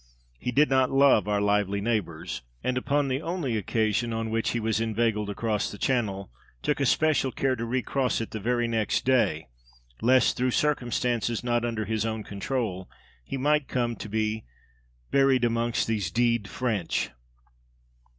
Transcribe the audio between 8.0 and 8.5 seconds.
it the